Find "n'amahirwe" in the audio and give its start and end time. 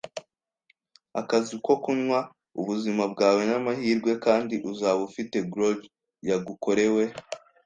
3.49-4.11